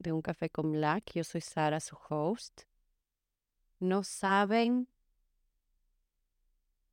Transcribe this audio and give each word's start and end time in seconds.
de 0.00 0.12
Un 0.12 0.22
Café 0.22 0.50
con 0.50 0.72
Black. 0.72 1.12
Yo 1.14 1.24
soy 1.24 1.40
Sara, 1.40 1.78
su 1.78 1.96
host. 2.08 2.62
No 3.78 4.02
saben 4.02 4.88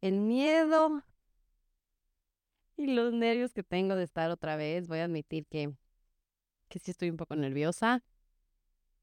el 0.01 0.19
miedo 0.19 1.03
y 2.77 2.87
los 2.87 3.13
nervios 3.13 3.53
que 3.53 3.63
tengo 3.63 3.95
de 3.95 4.03
estar 4.03 4.29
otra 4.29 4.55
vez. 4.55 4.87
Voy 4.87 4.99
a 4.99 5.05
admitir 5.05 5.47
que, 5.47 5.73
que 6.69 6.79
sí 6.79 6.91
estoy 6.91 7.09
un 7.09 7.17
poco 7.17 7.35
nerviosa. 7.35 8.03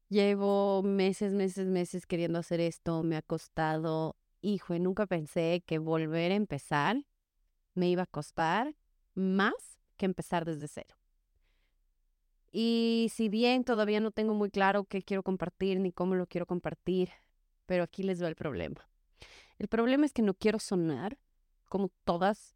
Llevo 0.07 0.83
meses, 0.83 1.33
meses, 1.33 1.67
meses 1.67 2.05
queriendo 2.05 2.39
hacer 2.39 2.61
esto. 2.61 3.03
Me 3.03 3.17
ha 3.17 3.21
costado, 3.21 4.15
hijo, 4.41 4.77
nunca 4.79 5.07
pensé 5.07 5.63
que 5.65 5.79
volver 5.79 6.31
a 6.31 6.35
empezar 6.35 7.05
me 7.73 7.89
iba 7.89 8.03
a 8.03 8.07
costar 8.07 8.75
más 9.13 9.53
que 9.97 10.05
empezar 10.05 10.45
desde 10.45 10.67
cero. 10.67 10.95
Y 12.57 13.11
si 13.13 13.27
bien 13.27 13.65
todavía 13.65 13.99
no 13.99 14.11
tengo 14.11 14.33
muy 14.33 14.49
claro 14.49 14.85
qué 14.85 15.01
quiero 15.01 15.23
compartir 15.23 15.81
ni 15.81 15.91
cómo 15.91 16.15
lo 16.15 16.25
quiero 16.25 16.45
compartir, 16.45 17.09
pero 17.65 17.83
aquí 17.83 18.01
les 18.01 18.19
doy 18.19 18.29
el 18.29 18.37
problema. 18.37 18.87
El 19.59 19.67
problema 19.67 20.05
es 20.05 20.13
que 20.13 20.21
no 20.21 20.33
quiero 20.33 20.59
sonar 20.59 21.17
como 21.67 21.91
todas 22.05 22.55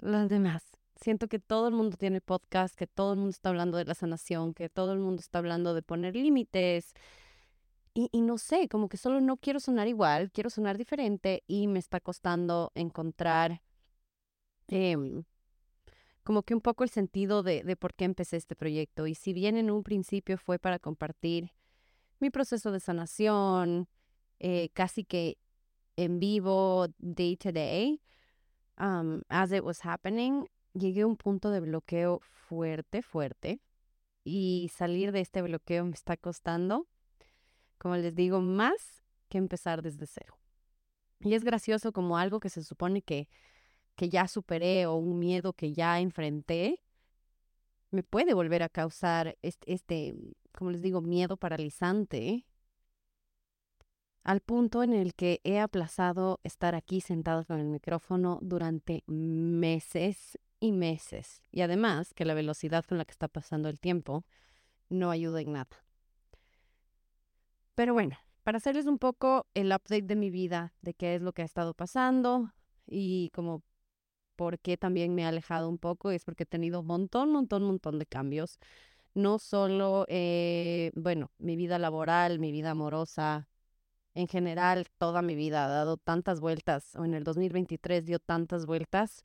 las 0.00 0.28
demás. 0.28 0.64
Siento 1.00 1.28
que 1.28 1.38
todo 1.38 1.68
el 1.68 1.74
mundo 1.74 1.96
tiene 1.96 2.20
podcast, 2.20 2.74
que 2.74 2.88
todo 2.88 3.12
el 3.12 3.20
mundo 3.20 3.30
está 3.30 3.50
hablando 3.50 3.78
de 3.78 3.84
la 3.84 3.94
sanación, 3.94 4.52
que 4.52 4.68
todo 4.68 4.94
el 4.94 4.98
mundo 4.98 5.20
está 5.20 5.38
hablando 5.38 5.74
de 5.74 5.82
poner 5.82 6.16
límites. 6.16 6.92
Y, 7.94 8.20
no 8.20 8.36
sé, 8.36 8.68
como 8.68 8.88
que 8.88 8.96
solo 8.96 9.20
no 9.20 9.36
quiero 9.36 9.60
sonar 9.60 9.86
igual, 9.86 10.32
quiero 10.32 10.50
sonar 10.50 10.76
diferente 10.76 11.44
y 11.46 11.68
me 11.68 11.78
está 11.78 12.00
costando 12.00 12.72
encontrar 12.74 13.62
em, 14.66 15.22
como 16.22 16.42
que 16.42 16.54
un 16.54 16.60
poco 16.60 16.84
el 16.84 16.90
sentido 16.90 17.42
de, 17.42 17.76
por 17.76 17.94
qué 17.94 18.04
empecé 18.04 18.36
este 18.36 18.54
proyecto. 18.56 19.06
Y 19.06 19.14
si 19.14 19.32
bien 19.32 19.56
en 19.56 19.70
un 19.70 19.82
principio 19.82 20.38
fue 20.38 20.58
para 20.58 20.78
compartir 20.78 21.52
mi 22.20 22.30
proceso 22.30 22.70
de 22.70 22.80
sanación, 22.80 23.88
eh, 24.38 24.70
casi 24.72 25.04
que 25.04 25.38
en 25.96 26.20
vivo, 26.20 26.88
day 26.98 27.36
to 27.36 27.52
day, 27.52 28.00
um, 28.78 29.22
as 29.28 29.52
it 29.52 29.62
was 29.62 29.84
happening, 29.84 30.46
llegué 30.74 31.02
a 31.02 31.06
un 31.06 31.16
punto 31.16 31.50
de 31.50 31.60
bloqueo 31.60 32.20
fuerte, 32.20 33.02
fuerte. 33.02 33.60
Y 34.24 34.70
salir 34.72 35.10
de 35.10 35.20
este 35.20 35.42
bloqueo 35.42 35.84
me 35.84 35.94
está 35.94 36.16
costando, 36.16 36.86
como 37.78 37.96
les 37.96 38.14
digo, 38.14 38.40
más 38.40 39.02
que 39.28 39.38
empezar 39.38 39.82
desde 39.82 40.06
cero. 40.06 40.38
Y 41.18 41.34
es 41.34 41.42
gracioso 41.42 41.92
como 41.92 42.18
algo 42.18 42.38
que 42.38 42.48
se 42.48 42.62
supone 42.62 43.02
que 43.02 43.28
que 43.96 44.08
ya 44.08 44.28
superé 44.28 44.86
o 44.86 44.94
un 44.96 45.18
miedo 45.18 45.52
que 45.52 45.72
ya 45.72 46.00
enfrenté, 46.00 46.82
me 47.90 48.02
puede 48.02 48.34
volver 48.34 48.62
a 48.62 48.68
causar 48.68 49.36
este, 49.42 49.72
este 49.72 50.14
como 50.52 50.70
les 50.70 50.82
digo, 50.82 51.00
miedo 51.00 51.36
paralizante 51.36 52.46
al 54.22 54.40
punto 54.40 54.82
en 54.82 54.92
el 54.92 55.14
que 55.14 55.40
he 55.44 55.58
aplazado 55.58 56.40
estar 56.44 56.74
aquí 56.74 57.00
sentado 57.00 57.44
con 57.44 57.58
el 57.58 57.66
micrófono 57.66 58.38
durante 58.40 59.02
meses 59.06 60.38
y 60.60 60.72
meses. 60.72 61.42
Y 61.50 61.62
además 61.62 62.14
que 62.14 62.24
la 62.24 62.34
velocidad 62.34 62.84
con 62.84 62.98
la 62.98 63.04
que 63.04 63.10
está 63.10 63.26
pasando 63.26 63.68
el 63.68 63.80
tiempo 63.80 64.24
no 64.88 65.10
ayuda 65.10 65.40
en 65.40 65.52
nada. 65.52 65.84
Pero 67.74 67.94
bueno, 67.94 68.16
para 68.44 68.58
hacerles 68.58 68.86
un 68.86 68.98
poco 68.98 69.46
el 69.54 69.72
update 69.72 70.02
de 70.02 70.16
mi 70.16 70.30
vida, 70.30 70.72
de 70.82 70.94
qué 70.94 71.16
es 71.16 71.22
lo 71.22 71.32
que 71.32 71.42
ha 71.42 71.46
estado 71.46 71.74
pasando 71.74 72.52
y 72.86 73.30
como 73.30 73.62
por 74.36 74.58
qué 74.58 74.76
también 74.76 75.14
me 75.14 75.22
he 75.22 75.26
alejado 75.26 75.68
un 75.68 75.78
poco 75.78 76.10
es 76.10 76.24
porque 76.24 76.44
he 76.44 76.46
tenido 76.46 76.80
un 76.80 76.86
montón, 76.86 77.30
montón, 77.30 77.64
montón 77.64 77.98
de 77.98 78.06
cambios. 78.06 78.58
No 79.14 79.38
solo, 79.38 80.06
eh, 80.08 80.90
bueno, 80.94 81.30
mi 81.38 81.56
vida 81.56 81.78
laboral, 81.78 82.38
mi 82.38 82.52
vida 82.52 82.70
amorosa, 82.70 83.48
en 84.14 84.28
general, 84.28 84.86
toda 84.98 85.22
mi 85.22 85.34
vida 85.34 85.64
ha 85.64 85.68
dado 85.68 85.96
tantas 85.96 86.40
vueltas, 86.40 86.94
o 86.96 87.04
en 87.04 87.14
el 87.14 87.24
2023 87.24 88.04
dio 88.04 88.18
tantas 88.18 88.66
vueltas 88.66 89.24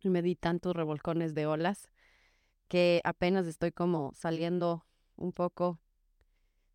y 0.00 0.10
me 0.10 0.22
di 0.22 0.36
tantos 0.36 0.74
revolcones 0.76 1.34
de 1.34 1.46
olas 1.46 1.88
que 2.68 3.00
apenas 3.04 3.46
estoy 3.46 3.72
como 3.72 4.12
saliendo 4.14 4.86
un 5.16 5.32
poco 5.32 5.80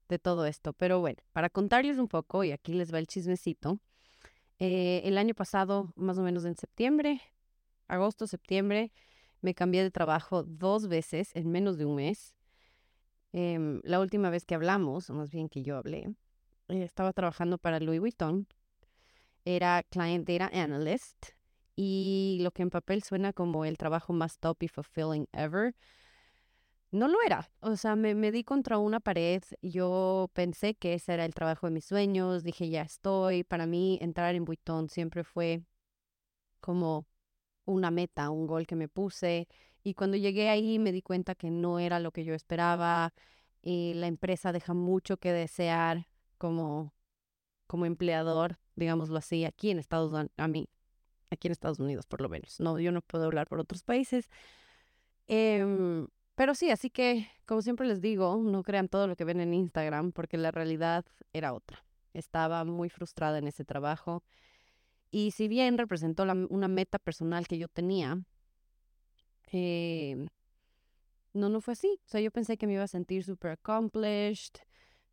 de 0.09 0.19
todo 0.19 0.45
esto. 0.45 0.73
Pero 0.73 0.99
bueno, 0.99 1.23
para 1.31 1.49
contarles 1.49 1.97
un 1.97 2.09
poco, 2.09 2.43
y 2.43 2.51
aquí 2.51 2.73
les 2.73 2.93
va 2.93 2.99
el 2.99 3.07
chismecito, 3.07 3.79
eh, 4.59 5.01
el 5.03 5.17
año 5.17 5.33
pasado, 5.33 5.93
más 5.95 6.17
o 6.17 6.23
menos 6.23 6.45
en 6.45 6.55
septiembre, 6.55 7.21
agosto, 7.87 8.27
septiembre, 8.27 8.91
me 9.41 9.53
cambié 9.53 9.83
de 9.83 9.91
trabajo 9.91 10.43
dos 10.43 10.87
veces 10.87 11.31
en 11.35 11.51
menos 11.51 11.77
de 11.77 11.85
un 11.85 11.95
mes. 11.95 12.35
Em, 13.33 13.81
la 13.83 13.99
última 13.99 14.29
vez 14.29 14.45
que 14.45 14.55
hablamos, 14.55 15.09
más 15.09 15.29
bien 15.29 15.49
que 15.49 15.61
yo 15.61 15.77
hablé, 15.77 16.13
eh, 16.69 16.83
estaba 16.83 17.13
trabajando 17.13 17.57
para 17.57 17.79
Louis 17.79 17.99
Vuitton. 17.99 18.47
Era 19.43 19.83
Client 19.83 20.27
Data 20.27 20.49
Analyst 20.53 21.35
y 21.75 22.39
lo 22.41 22.51
que 22.51 22.63
en 22.63 22.69
papel 22.69 23.03
suena 23.03 23.33
como 23.33 23.65
el 23.65 23.77
trabajo 23.77 24.13
más 24.13 24.39
top 24.39 24.63
y 24.63 24.67
fulfilling 24.67 25.27
ever, 25.33 25.75
no 26.95 27.07
lo 27.07 27.17
era. 27.25 27.49
O 27.61 27.75
sea, 27.75 27.95
me, 27.95 28.15
me, 28.15 28.31
di 28.31 28.43
contra 28.43 28.77
una 28.77 28.99
pared. 28.99 29.43
Yo 29.61 30.29
pensé 30.33 30.75
que 30.75 30.93
ese 30.95 31.13
era 31.13 31.25
el 31.25 31.33
trabajo 31.33 31.67
de 31.67 31.73
mis 31.73 31.85
sueños. 31.85 32.43
Dije, 32.43 32.69
ya 32.69 32.81
estoy. 32.81 33.43
Para 33.43 33.65
mí, 33.65 33.99
entrar 34.01 34.35
en 34.35 34.45
Vuitton 34.45 34.89
siempre 34.89 35.23
fue 35.23 35.63
como 36.59 37.05
una 37.65 37.91
meta, 37.91 38.29
un 38.29 38.47
gol 38.47 38.67
que 38.67 38.75
me 38.75 38.87
puse. 38.87 39.47
Y 39.83 39.93
cuando 39.93 40.17
llegué 40.17 40.49
ahí 40.49 40.79
me 40.79 40.91
di 40.91 41.01
cuenta 41.01 41.35
que 41.35 41.51
no 41.51 41.79
era 41.79 41.99
lo 41.99 42.11
que 42.11 42.23
yo 42.23 42.33
esperaba. 42.33 43.13
Y 43.61 43.93
la 43.95 44.07
empresa 44.07 44.51
deja 44.51 44.73
mucho 44.73 45.17
que 45.17 45.31
desear 45.31 46.07
como, 46.37 46.93
como 47.67 47.85
empleador, 47.85 48.59
digámoslo 48.75 49.17
así, 49.17 49.45
aquí 49.45 49.71
en 49.71 49.79
Estados 49.79 50.11
Unidos, 50.11 50.31
a 50.37 50.47
mí, 50.47 50.69
aquí 51.31 51.47
en 51.47 51.51
Estados 51.51 51.79
Unidos 51.79 52.05
por 52.05 52.21
lo 52.21 52.29
menos. 52.29 52.59
No, 52.59 52.79
yo 52.79 52.91
no 52.91 53.01
puedo 53.01 53.25
hablar 53.25 53.47
por 53.47 53.59
otros 53.59 53.83
países. 53.83 54.29
Em, 55.27 56.07
pero 56.35 56.53
sí, 56.53 56.69
así 56.69 56.89
que, 56.89 57.29
como 57.45 57.61
siempre 57.61 57.87
les 57.87 58.01
digo, 58.01 58.37
no 58.37 58.63
crean 58.63 58.89
todo 58.89 59.07
lo 59.07 59.15
que 59.15 59.23
ven 59.23 59.39
en 59.39 59.53
Instagram, 59.53 60.11
porque 60.11 60.37
la 60.37 60.51
realidad 60.51 61.05
era 61.33 61.53
otra. 61.53 61.83
Estaba 62.13 62.63
muy 62.65 62.89
frustrada 62.89 63.37
en 63.37 63.47
ese 63.47 63.65
trabajo. 63.65 64.23
Y 65.11 65.31
si 65.31 65.47
bien 65.47 65.77
representó 65.77 66.23
una 66.23 66.67
meta 66.67 66.99
personal 66.99 67.47
que 67.47 67.57
yo 67.57 67.67
tenía, 67.69 68.21
eh, 69.51 70.27
no, 71.33 71.49
no 71.49 71.61
fue 71.61 71.73
así. 71.73 71.99
O 72.05 72.07
sea, 72.07 72.21
yo 72.21 72.31
pensé 72.31 72.57
que 72.57 72.67
me 72.67 72.73
iba 72.73 72.83
a 72.83 72.87
sentir 72.87 73.23
súper 73.23 73.51
accomplished, 73.51 74.57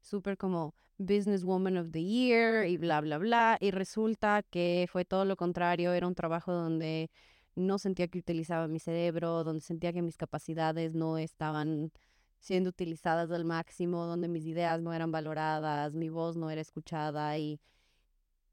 súper 0.01 0.37
como 0.37 0.75
businesswoman 0.99 1.77
of 1.77 1.91
the 1.91 2.03
year 2.03 2.67
y 2.67 2.77
bla, 2.79 3.01
bla, 3.01 3.19
bla. 3.19 3.59
Y 3.61 3.71
resulta 3.71 4.43
que 4.43 4.89
fue 4.91 5.05
todo 5.05 5.25
lo 5.25 5.37
contrario. 5.37 5.93
Era 5.93 6.07
un 6.07 6.15
trabajo 6.15 6.53
donde 6.53 7.11
no 7.55 7.79
sentía 7.79 8.09
que 8.09 8.19
utilizaba 8.19 8.69
mi 8.69 8.79
cerebro, 8.79 9.45
donde 9.45 9.61
sentía 9.61 9.93
que 9.93 10.03
mis 10.03 10.17
capacidades 10.17 10.95
no 10.95 11.19
estaban 11.19 11.93
siendo 12.39 12.71
utilizadas 12.71 13.31
al 13.31 13.45
máximo, 13.45 14.07
donde 14.07 14.29
mis 14.29 14.47
ideas 14.47 14.81
no 14.83 14.93
eran 14.93 15.13
valoradas, 15.13 15.95
mi 15.95 16.09
voz 16.09 16.37
no 16.37 16.51
era 16.51 16.61
escuchada 16.61 17.39
y, 17.39 17.61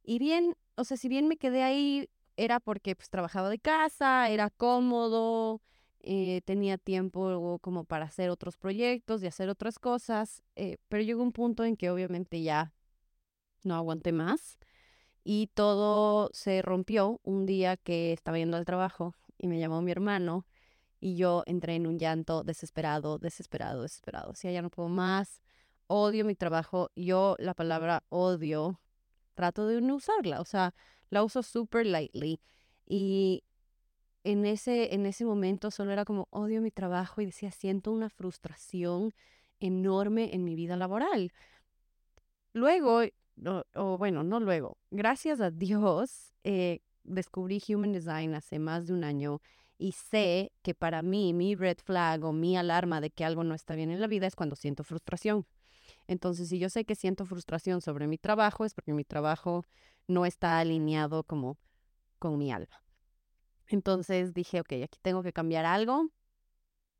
y 0.04 0.19
bien, 0.19 0.56
o 0.75 0.84
sea, 0.84 0.98
si 0.98 1.07
bien 1.07 1.28
me 1.28 1.38
quedé 1.38 1.63
ahí, 1.63 2.10
era 2.38 2.60
porque 2.60 2.96
pues 2.96 3.10
trabajaba 3.10 3.50
de 3.50 3.60
casa, 3.60 4.30
era 4.30 4.50
cómodo, 4.50 5.62
eh, 6.02 6.42
tenía 6.45 6.78
tiempo 6.78 7.60
como 7.62 7.84
para 7.84 8.06
hacer 8.06 8.30
otros 8.30 8.57
proyectos 8.57 9.24
y 9.24 9.28
hacer 9.28 9.50
otras 9.50 9.80
cosas, 9.80 10.44
eh, 10.56 10.78
pero 10.88 11.04
llegó 11.04 11.24
un 11.24 11.34
punto 11.34 11.66
en 11.66 11.75
que 11.75 11.90
obviamente 11.90 12.42
ya 12.42 12.74
no 13.63 13.75
aguanté 13.75 14.12
más 14.12 14.57
y 15.31 15.46
todo 15.54 16.31
se 16.34 16.64
rompió 16.64 17.22
un 17.22 17.46
día 17.46 17.78
que 17.78 18.14
estaba 18.14 18.40
yendo 18.40 18.58
al 18.58 18.66
trabajo 18.66 19.14
y 19.38 19.48
me 19.48 19.60
llamó 19.60 19.80
mi 19.80 19.92
hermano 19.92 20.48
y 21.00 21.18
yo 21.18 21.44
entré 21.46 21.76
en 21.76 21.86
un 21.86 22.00
llanto 22.00 22.44
desesperado, 22.44 23.20
desesperado, 23.20 23.84
desesperado. 23.84 24.31
O 24.31 24.34
ya 24.34 24.64
no 24.64 24.72
puedo 24.72 24.90
más, 24.90 25.44
odio 25.86 26.26
mi 26.26 26.34
trabajo. 26.34 26.90
Yo 26.96 27.36
la 27.38 27.54
palabra 27.54 28.04
odio 28.10 28.81
trato 29.36 29.68
de 29.68 29.80
no 29.81 29.98
usarla, 29.98 30.42
o 30.42 30.46
sea, 30.46 30.74
la 31.12 31.22
uso 31.22 31.44
super 31.44 31.86
lightly. 31.86 32.42
Y 32.88 33.44
en 34.24 34.48
ese, 34.48 34.96
en 34.96 35.06
ese 35.06 35.26
momento 35.26 35.70
solo 35.70 35.92
era 35.92 36.06
como 36.06 36.28
odio 36.31 36.60
mi 36.60 36.72
trabajo 36.72 37.22
y 37.22 37.28
decía, 37.28 37.52
siento 37.52 37.92
una 37.92 38.10
frustración 38.10 39.14
enorme 39.60 40.34
en 40.34 40.44
mi 40.44 40.56
vida 40.56 40.76
laboral. 40.76 41.31
Luego, 42.52 43.04
o, 43.76 43.98
bueno, 43.98 44.24
no 44.24 44.40
luego, 44.40 44.78
gracias 44.92 45.42
a 45.42 45.52
Dios, 45.52 46.34
eh, 46.44 46.82
descubrí 47.04 47.62
Human 47.68 47.94
Design 47.94 48.36
hace 48.36 48.60
más 48.60 48.88
de 48.88 48.94
un 48.94 49.04
año 49.04 49.42
y 49.78 49.94
sé 49.94 50.52
que 50.62 50.76
para 50.76 51.02
mí 51.02 51.34
mi 51.34 51.56
red 51.56 51.78
flag 51.84 52.24
o 52.26 52.34
mi 52.34 52.58
alarma 52.58 53.00
de 53.02 53.10
que 53.10 53.24
algo 53.24 53.44
no 53.44 53.56
está 53.56 53.76
bien 53.76 53.92
en 53.92 54.02
la 54.02 54.08
vida 54.08 54.28
es 54.28 54.36
cuando 54.36 54.56
siento 54.56 54.84
frustración. 54.84 55.46
Entonces, 56.08 56.50
si 56.50 56.60
yo 56.60 56.70
sé 56.70 56.86
que 56.86 56.96
siento 56.96 57.26
frustración 57.26 57.82
sobre 57.82 58.08
mi 58.08 58.18
trabajo, 58.18 58.66
es 58.66 58.74
porque 58.74 58.94
mi 58.94 59.06
trabajo 59.06 59.64
no 60.08 60.26
está 60.26 60.60
alineado 60.60 61.24
como 61.24 61.58
con 62.20 62.38
mi 62.38 62.52
alma. 62.52 62.84
Entonces 63.68 64.34
dije, 64.34 64.60
ok, 64.60 64.74
aquí 64.84 65.00
tengo 65.02 65.24
que 65.24 65.32
cambiar 65.32 65.66
algo. 65.66 66.10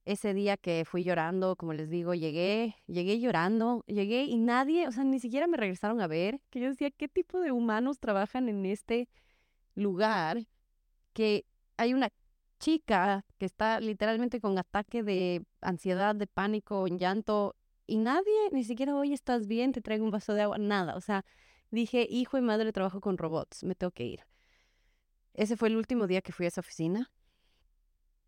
Ese 0.10 0.34
día 0.34 0.58
que 0.58 0.86
fui 0.86 1.04
llorando, 1.04 1.56
como 1.56 1.74
les 1.74 1.88
digo, 1.88 2.16
llegué, 2.16 2.76
llegué 2.88 3.20
llorando, 3.20 3.84
llegué 3.86 4.24
y 4.24 4.38
nadie, 4.38 4.88
o 4.88 4.92
sea, 4.92 5.04
ni 5.04 5.20
siquiera 5.20 5.46
me 5.46 5.56
regresaron 5.56 6.02
a 6.02 6.08
ver, 6.08 6.42
que 6.50 6.60
yo 6.60 6.68
decía, 6.68 6.90
¿qué 6.90 7.08
tipo 7.08 7.40
de 7.40 7.52
humanos 7.52 8.00
trabajan 8.00 8.50
en 8.50 8.66
este 8.66 9.08
lugar? 9.76 10.48
Que 11.14 11.46
hay 11.78 11.94
una 11.94 12.10
chica 12.60 13.24
que 13.38 13.46
está 13.46 13.80
literalmente 13.80 14.42
con 14.42 14.58
ataque 14.58 15.04
de 15.04 15.46
ansiedad, 15.62 16.16
de 16.16 16.26
pánico, 16.26 16.88
en 16.88 16.98
llanto, 16.98 17.56
y 17.86 17.98
nadie, 17.98 18.50
ni 18.52 18.64
siquiera, 18.64 18.96
hoy 18.96 19.14
estás 19.14 19.46
bien, 19.46 19.74
te 19.74 19.82
traigo 19.82 20.06
un 20.06 20.10
vaso 20.10 20.34
de 20.34 20.42
agua, 20.42 20.58
nada. 20.58 20.96
O 20.96 21.02
sea, 21.02 21.24
dije, 21.70 22.08
hijo 22.10 22.40
y 22.40 22.42
madre, 22.42 22.72
trabajo 22.72 23.00
con 23.00 23.20
robots, 23.20 23.64
me 23.64 23.76
tengo 23.76 23.92
que 23.92 24.06
ir. 24.06 24.22
Ese 25.36 25.56
fue 25.56 25.68
el 25.68 25.78
último 25.78 26.08
día 26.08 26.22
que 26.22 26.32
fui 26.32 26.46
a 26.46 26.50
esa 26.50 26.62
oficina. 26.62 27.12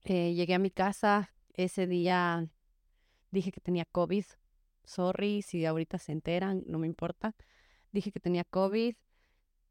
Eh, 0.03 0.35
llegué 0.35 0.53
a 0.53 0.59
mi 0.59 0.69
casa, 0.69 1.33
ese 1.63 1.87
día 1.87 2.47
dije 3.31 3.51
que 3.51 3.61
tenía 3.61 3.85
COVID. 3.85 4.25
Sorry 4.83 5.41
si 5.41 5.65
ahorita 5.65 5.97
se 5.97 6.11
enteran, 6.11 6.63
no 6.67 6.79
me 6.79 6.87
importa. 6.87 7.35
Dije 7.91 8.11
que 8.11 8.19
tenía 8.19 8.43
COVID 8.43 8.95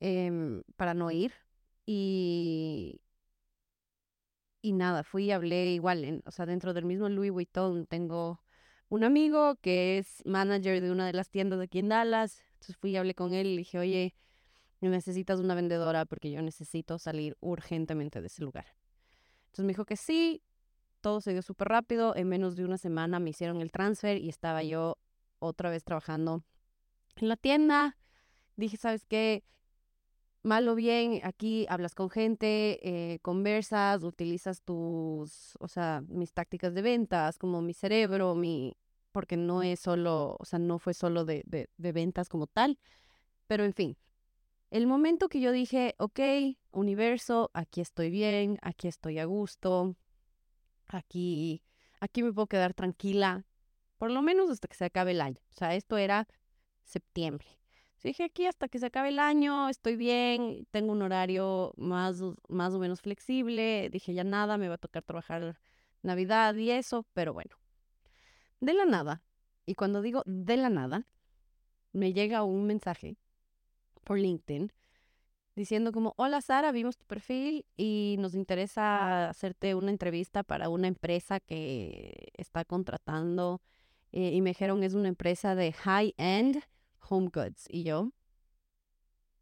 em, 0.00 0.62
para 0.76 0.94
no 0.94 1.10
ir. 1.10 1.32
Y, 1.86 3.00
y 4.62 4.72
nada, 4.72 5.02
fui 5.02 5.24
y 5.24 5.30
hablé 5.32 5.66
igual, 5.72 6.04
en, 6.04 6.22
o 6.26 6.30
sea, 6.30 6.46
dentro 6.46 6.74
del 6.74 6.84
mismo 6.84 7.08
Louis 7.08 7.32
Vuitton 7.32 7.86
tengo 7.86 8.42
un 8.88 9.04
amigo 9.04 9.56
que 9.56 9.98
es 9.98 10.22
manager 10.26 10.80
de 10.80 10.90
una 10.90 11.06
de 11.06 11.12
las 11.12 11.30
tiendas 11.30 11.58
de 11.58 11.64
aquí 11.66 11.78
en 11.78 11.88
Dallas. 11.88 12.42
Entonces 12.54 12.76
fui 12.76 12.90
y 12.90 12.96
hablé 12.96 13.14
con 13.14 13.32
él 13.32 13.46
y 13.48 13.56
dije, 13.58 13.78
oye, 13.78 14.14
necesitas 14.80 15.40
una 15.40 15.54
vendedora 15.54 16.04
porque 16.04 16.30
yo 16.30 16.42
necesito 16.42 16.98
salir 16.98 17.36
urgentemente 17.40 18.20
de 18.20 18.26
ese 18.26 18.42
lugar. 18.42 18.66
Entonces 19.46 19.64
me 19.64 19.72
dijo 19.72 19.84
que 19.84 19.96
sí, 19.96 20.42
todo 21.00 21.20
se 21.20 21.32
dio 21.32 21.42
súper 21.42 21.68
rápido. 21.68 22.14
En 22.16 22.28
menos 22.28 22.56
de 22.56 22.64
una 22.64 22.78
semana 22.78 23.18
me 23.18 23.30
hicieron 23.30 23.60
el 23.60 23.72
transfer 23.72 24.18
y 24.18 24.28
estaba 24.28 24.62
yo 24.62 24.98
otra 25.38 25.70
vez 25.70 25.84
trabajando 25.84 26.44
en 27.16 27.28
la 27.28 27.36
tienda. 27.36 27.96
Dije, 28.56 28.76
¿sabes 28.76 29.04
qué? 29.06 29.44
mal 30.42 30.68
o 30.68 30.74
bien, 30.74 31.20
aquí 31.24 31.66
hablas 31.68 31.94
con 31.94 32.10
gente, 32.10 32.78
eh, 32.82 33.18
conversas, 33.20 34.02
utilizas 34.02 34.62
tus, 34.62 35.56
o 35.60 35.68
sea, 35.68 36.02
mis 36.08 36.32
tácticas 36.32 36.74
de 36.74 36.82
ventas, 36.82 37.38
como 37.38 37.60
mi 37.62 37.74
cerebro, 37.74 38.34
mi, 38.34 38.76
porque 39.12 39.36
no 39.36 39.62
es 39.62 39.80
solo, 39.80 40.36
o 40.38 40.44
sea, 40.44 40.58
no 40.58 40.78
fue 40.78 40.94
solo 40.94 41.24
de, 41.24 41.42
de, 41.46 41.68
de 41.76 41.92
ventas 41.92 42.28
como 42.28 42.46
tal, 42.46 42.78
pero 43.46 43.64
en 43.64 43.74
fin, 43.74 43.96
el 44.70 44.86
momento 44.86 45.28
que 45.28 45.40
yo 45.40 45.52
dije, 45.52 45.94
ok, 45.98 46.20
universo, 46.70 47.50
aquí 47.52 47.80
estoy 47.80 48.10
bien, 48.10 48.58
aquí 48.62 48.88
estoy 48.88 49.18
a 49.18 49.24
gusto, 49.24 49.96
aquí, 50.98 51.62
aquí 52.00 52.22
me 52.22 52.32
puedo 52.32 52.46
quedar 52.46 52.74
tranquila, 52.74 53.44
por 53.98 54.10
lo 54.10 54.22
menos 54.22 54.50
hasta 54.50 54.68
que 54.68 54.76
se 54.76 54.84
acabe 54.86 55.12
el 55.12 55.20
año. 55.20 55.40
O 55.50 55.52
sea, 55.52 55.74
esto 55.74 55.96
era 55.96 56.28
septiembre 56.84 57.60
dije, 58.08 58.24
aquí 58.24 58.46
hasta 58.46 58.68
que 58.68 58.78
se 58.78 58.86
acabe 58.86 59.10
el 59.10 59.18
año, 59.18 59.68
estoy 59.68 59.96
bien, 59.96 60.66
tengo 60.70 60.92
un 60.92 61.02
horario 61.02 61.72
más, 61.76 62.22
más 62.48 62.74
o 62.74 62.78
menos 62.78 63.00
flexible. 63.00 63.90
Dije, 63.90 64.14
ya 64.14 64.24
nada, 64.24 64.56
me 64.56 64.68
va 64.68 64.74
a 64.74 64.78
tocar 64.78 65.02
trabajar 65.02 65.58
Navidad 66.02 66.54
y 66.54 66.70
eso, 66.70 67.06
pero 67.12 67.34
bueno. 67.34 67.56
De 68.60 68.74
la 68.74 68.84
nada, 68.84 69.22
y 69.66 69.74
cuando 69.74 70.02
digo 70.02 70.22
de 70.26 70.56
la 70.56 70.70
nada, 70.70 71.06
me 71.92 72.12
llega 72.12 72.42
un 72.42 72.66
mensaje 72.66 73.16
por 74.04 74.18
LinkedIn 74.18 74.72
diciendo 75.60 75.92
como, 75.92 76.14
hola 76.16 76.40
Sara, 76.40 76.72
vimos 76.72 76.96
tu 76.96 77.04
perfil 77.04 77.66
y 77.76 78.16
nos 78.18 78.34
interesa 78.34 79.28
hacerte 79.28 79.74
una 79.74 79.90
entrevista 79.90 80.42
para 80.42 80.70
una 80.70 80.88
empresa 80.88 81.38
que 81.38 82.32
está 82.36 82.64
contratando. 82.64 83.60
Eh, 84.12 84.32
y 84.32 84.40
me 84.40 84.50
dijeron, 84.50 84.82
es 84.82 84.94
una 84.94 85.08
empresa 85.08 85.54
de 85.54 85.72
high-end 85.72 86.62
Home 87.08 87.30
Goods. 87.32 87.66
Y 87.68 87.84
yo, 87.84 88.10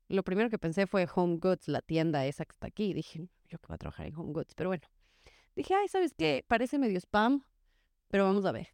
lo 0.09 0.25
primero 0.25 0.51
que 0.51 0.59
pensé 0.59 0.89
fue 0.89 1.07
Home 1.15 1.39
Goods, 1.41 1.69
la 1.69 1.83
tienda 1.83 2.27
esa 2.27 2.45
que 2.45 2.53
está 2.53 2.67
aquí. 2.67 2.93
Dije, 2.93 3.29
yo 3.47 3.59
que 3.59 3.67
voy 3.69 3.77
a 3.77 3.79
trabajar 3.79 4.07
en 4.07 4.17
Home 4.17 4.33
Goods, 4.33 4.55
pero 4.57 4.71
bueno. 4.71 4.89
Dije, 5.55 5.75
ay, 5.75 5.87
¿sabes 5.87 6.15
qué? 6.15 6.45
Parece 6.49 6.79
medio 6.79 6.99
spam, 6.99 7.45
pero 8.09 8.25
vamos 8.25 8.45
a 8.45 8.53
ver. 8.53 8.69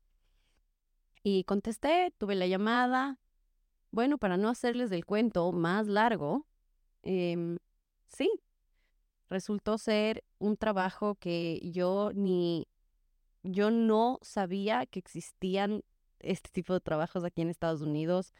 Y 1.23 1.44
contesté, 1.44 2.12
tuve 2.17 2.37
la 2.37 2.47
llamada. 2.47 3.20
Bueno, 3.90 4.17
para 4.17 4.38
no 4.38 4.49
hacerles 4.49 4.90
el 4.93 5.05
cuento 5.05 5.52
más 5.52 5.87
largo, 5.87 6.47
em, 7.04 7.58
sí, 8.08 8.30
resultó 9.28 9.78
ser 9.78 10.24
un 10.38 10.56
trabajo 10.56 11.14
que 11.16 11.60
yo 11.72 12.10
ni, 12.14 12.68
yo 13.42 13.70
no 13.70 14.18
sabía 14.22 14.86
que 14.86 14.98
existían 14.98 15.82
este 16.20 16.50
tipo 16.50 16.72
de 16.72 16.80
trabajos 16.80 17.24
aquí 17.24 17.42
en 17.42 17.50
Estados 17.50 17.82
Unidos. 17.82 18.32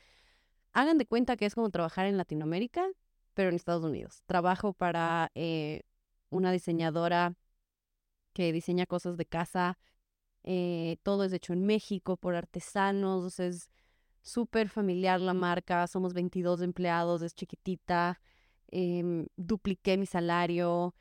Hagan 0.73 0.99
de 0.99 1.07
cuenta 1.07 1.37
que 1.37 1.47
es 1.47 1.55
como 1.55 1.71
trabajar 1.71 2.07
en 2.07 2.17
Latinoamérica, 2.17 2.89
pero 3.35 3.51
en 3.51 3.57
Estados 3.57 3.85
Unidos. 3.85 4.23
Trabajo 4.27 4.73
para 4.73 5.31
eh, 5.35 5.83
una 6.31 6.53
diseñadora 6.53 7.35
que 8.33 8.53
diseña 8.53 8.87
cosas 8.87 9.17
de 9.17 9.27
casa. 9.27 9.79
Eh, 10.43 10.99
todo 11.03 11.25
es 11.25 11.33
hecho 11.33 11.53
en 11.53 11.65
México 11.65 12.17
por 12.17 12.35
artesanos. 12.35 13.41
Es 13.41 13.71
súper 14.23 14.69
familiar 14.69 15.21
la 15.21 15.35
marca. 15.35 15.87
Somos 15.87 16.15
22 16.15 16.63
empleados, 16.63 17.23
es 17.23 17.35
chiquitita. 17.35 18.21
Em, 18.69 19.27
dupliqué 19.37 19.97
mi 19.97 20.07
salario. 20.07 20.95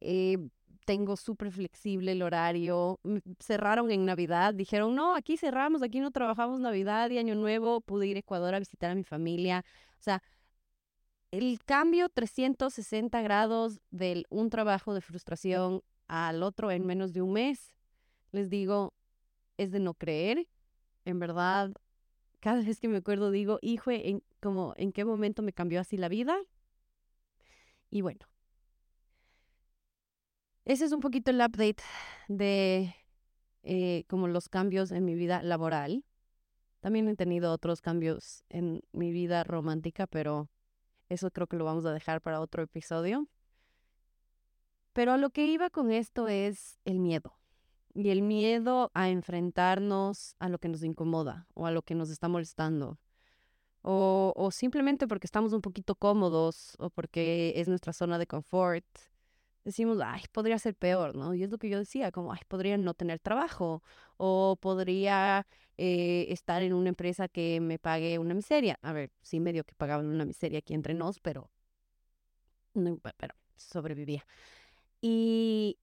Eh, 0.00 0.38
tengo 0.84 1.16
súper 1.16 1.50
flexible 1.52 2.12
el 2.12 2.22
horario. 2.22 2.98
Cerraron 3.40 3.90
en 3.90 4.06
Navidad, 4.06 4.54
dijeron, 4.54 4.94
no, 4.94 5.14
aquí 5.14 5.36
cerramos, 5.36 5.82
aquí 5.82 6.00
no 6.00 6.10
trabajamos 6.10 6.60
Navidad 6.60 7.10
y 7.10 7.18
Año 7.18 7.34
Nuevo. 7.34 7.80
Pude 7.82 8.06
ir 8.06 8.16
a 8.16 8.20
Ecuador 8.20 8.54
a 8.54 8.58
visitar 8.58 8.90
a 8.90 8.94
mi 8.94 9.04
familia. 9.04 9.64
O 9.98 10.02
sea, 10.02 10.22
el 11.30 11.58
cambio 11.64 12.08
360 12.08 13.20
grados 13.20 13.80
de 13.90 14.24
un 14.30 14.48
trabajo 14.50 14.94
de 14.94 15.02
frustración 15.02 15.82
al 16.06 16.42
otro 16.42 16.70
en 16.70 16.86
menos 16.86 17.12
de 17.12 17.20
un 17.20 17.34
mes, 17.34 17.74
les 18.32 18.48
digo, 18.48 18.94
es 19.58 19.70
de 19.72 19.80
no 19.80 19.94
creer. 19.94 20.48
En 21.04 21.18
verdad, 21.18 21.72
cada 22.40 22.62
vez 22.62 22.80
que 22.80 22.88
me 22.88 22.98
acuerdo 22.98 23.30
digo, 23.30 23.58
hijo, 23.60 23.90
¿en, 23.90 24.22
como, 24.40 24.72
¿en 24.76 24.92
qué 24.92 25.04
momento 25.04 25.42
me 25.42 25.52
cambió 25.52 25.80
así 25.80 25.98
la 25.98 26.08
vida? 26.08 26.38
Y 27.90 28.02
bueno, 28.02 28.26
ese 30.64 30.84
es 30.84 30.92
un 30.92 31.00
poquito 31.00 31.30
el 31.30 31.40
update 31.40 31.82
de 32.28 32.94
eh, 33.62 34.04
como 34.08 34.28
los 34.28 34.48
cambios 34.48 34.92
en 34.92 35.04
mi 35.04 35.14
vida 35.14 35.42
laboral. 35.42 36.04
También 36.80 37.08
he 37.08 37.16
tenido 37.16 37.52
otros 37.52 37.80
cambios 37.80 38.44
en 38.50 38.82
mi 38.92 39.10
vida 39.10 39.44
romántica, 39.44 40.06
pero 40.06 40.48
eso 41.08 41.30
creo 41.30 41.46
que 41.46 41.56
lo 41.56 41.64
vamos 41.64 41.86
a 41.86 41.92
dejar 41.92 42.20
para 42.20 42.40
otro 42.40 42.62
episodio. 42.62 43.28
Pero 44.92 45.12
a 45.12 45.16
lo 45.16 45.30
que 45.30 45.46
iba 45.46 45.70
con 45.70 45.90
esto 45.90 46.28
es 46.28 46.78
el 46.84 46.98
miedo. 46.98 47.38
Y 47.94 48.10
el 48.10 48.22
miedo 48.22 48.90
a 48.94 49.08
enfrentarnos 49.08 50.36
a 50.38 50.48
lo 50.48 50.58
que 50.58 50.68
nos 50.68 50.82
incomoda 50.82 51.48
o 51.54 51.66
a 51.66 51.70
lo 51.70 51.82
que 51.82 51.94
nos 51.94 52.10
está 52.10 52.28
molestando. 52.28 52.98
O, 53.90 54.50
simplemente 54.52 55.08
porque 55.08 55.26
estamos 55.26 55.54
un 55.54 55.62
poquito 55.62 55.94
cómodos 55.94 56.74
o 56.78 56.90
porque 56.90 57.54
es 57.56 57.68
nuestra 57.68 57.94
zona 57.94 58.18
de 58.18 58.26
confort 58.26 58.84
decimos, 59.64 59.98
ay, 60.04 60.22
podría 60.32 60.58
ser 60.58 60.74
peor, 60.74 61.14
¿no? 61.14 61.32
Y 61.34 61.42
es 61.42 61.50
lo 61.50 61.58
que 61.58 61.70
yo 61.70 61.78
decía, 61.78 62.12
como, 62.12 62.32
ay, 62.32 62.40
podría 62.48 62.76
no 62.76 62.92
tener 62.94 63.18
trabajo 63.18 63.82
o 64.18 64.58
podría 64.60 65.46
eh, 65.78 66.26
estar 66.28 66.62
en 66.62 66.74
una 66.74 66.90
empresa 66.90 67.28
que 67.28 67.60
me 67.60 67.78
pague 67.78 68.18
una 68.18 68.34
miseria. 68.34 68.78
A 68.82 68.92
ver, 68.92 69.10
sí, 69.22 69.40
medio 69.40 69.64
que 69.64 69.74
pagaban 69.74 70.06
una 70.06 70.24
miseria 70.26 70.58
aquí 70.58 70.74
entre 70.74 70.94
nos, 70.94 71.18
pero, 71.20 71.50
pero 73.16 73.34
sobrevivía. 73.56 74.26
Y, 75.00 75.78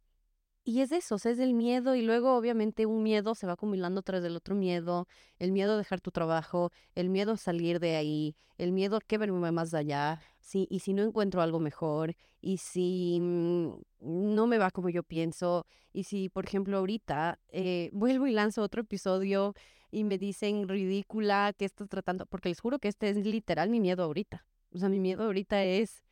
y 0.65 0.81
es 0.81 0.91
eso, 0.91 1.15
es 1.15 1.39
el 1.39 1.53
miedo 1.53 1.95
y 1.95 2.01
luego 2.01 2.35
obviamente 2.35 2.87
un 2.87 3.03
miedo 3.03 3.35
se 3.35 3.45
va 3.45 3.53
acumulando 3.53 4.01
tras 4.01 4.23
del 4.23 4.35
otro 4.35 4.55
miedo, 4.55 5.07
el 5.37 5.51
miedo 5.51 5.73
a 5.73 5.77
dejar 5.77 6.01
tu 6.01 6.09
trabajo, 6.11 6.71
el 6.95 7.09
miedo 7.09 7.33
a 7.33 7.37
salir 7.37 7.79
de 7.79 7.95
ahí, 7.95 8.35
el 8.57 8.71
miedo 8.71 8.97
a 8.97 9.01
que 9.01 9.19
verme 9.19 9.51
más 9.51 9.75
allá, 9.75 10.19
sí, 10.39 10.67
y 10.71 10.79
si 10.79 10.93
no 10.93 11.03
encuentro 11.03 11.41
algo 11.41 11.59
mejor, 11.59 12.15
y 12.41 12.57
si 12.57 13.19
mm, 13.21 13.73
no 14.01 14.47
me 14.47 14.57
va 14.57 14.71
como 14.71 14.89
yo 14.89 15.03
pienso, 15.03 15.67
y 15.93 16.05
si 16.05 16.29
por 16.29 16.45
ejemplo 16.45 16.77
ahorita 16.79 17.39
eh, 17.49 17.89
vuelvo 17.93 18.25
y 18.25 18.31
lanzo 18.31 18.63
otro 18.63 18.81
episodio 18.81 19.53
y 19.91 20.03
me 20.03 20.17
dicen 20.17 20.67
ridícula, 20.67 21.53
que 21.57 21.65
estás 21.65 21.87
tratando? 21.89 22.25
Porque 22.25 22.49
les 22.49 22.59
juro 22.59 22.79
que 22.79 22.87
este 22.87 23.09
es 23.09 23.17
literal 23.17 23.69
mi 23.69 23.79
miedo 23.79 24.03
ahorita. 24.03 24.45
O 24.73 24.77
sea, 24.79 24.89
mi 24.89 24.99
miedo 24.99 25.23
ahorita 25.23 25.63
es, 25.63 26.03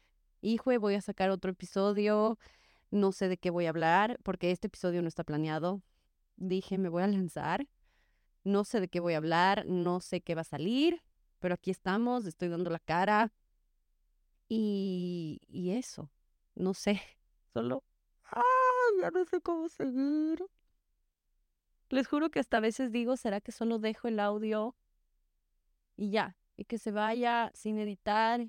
hijo, 0.42 0.72
voy 0.80 0.96
a 0.96 1.02
sacar 1.02 1.32
otro 1.32 1.52
episodio, 1.52 2.38
no 2.94 3.12
sé 3.12 3.28
de 3.28 3.38
qué 3.38 3.50
voy 3.50 3.66
a 3.66 3.70
hablar, 3.70 4.20
porque 4.24 4.52
este 4.52 4.68
episodio 4.68 5.02
no 5.02 5.08
está 5.08 5.24
planeado. 5.24 5.82
Dije, 6.36 6.78
me 6.78 6.90
voy 6.90 7.02
a 7.02 7.08
lanzar, 7.08 7.68
no 8.44 8.64
sé 8.64 8.80
de 8.80 8.88
qué 8.88 9.00
voy 9.00 9.16
a 9.16 9.18
hablar, 9.18 9.66
no 9.66 10.00
sé 10.00 10.22
qué 10.22 10.36
va 10.36 10.42
a 10.42 10.46
salir, 10.46 11.02
pero 11.40 11.56
aquí 11.56 11.72
estamos, 11.72 12.26
estoy 12.28 12.50
dando 12.50 12.70
la 12.70 12.80
cara. 12.80 13.34
Y, 14.48 15.42
y 15.48 15.72
eso, 15.72 16.12
no 16.54 16.76
sé, 16.76 17.02
solo, 17.54 17.84
ah, 18.26 18.42
ya 19.02 19.10
no 19.10 19.26
sé 19.26 19.42
cómo 19.42 19.70
seguir. 19.70 20.46
Les 21.90 22.08
juro 22.08 22.30
que 22.30 22.40
hasta 22.40 22.58
a 22.58 22.62
veces 22.62 22.92
digo, 22.92 23.18
¿será 23.18 23.42
que 23.42 23.52
solo 23.52 23.80
dejo 23.80 24.08
el 24.08 24.20
audio 24.20 24.76
y 25.96 26.12
ya? 26.12 26.38
Y 26.56 26.66
que 26.66 26.78
se 26.78 26.92
vaya 26.92 27.52
sin 27.56 27.80
editar, 27.80 28.48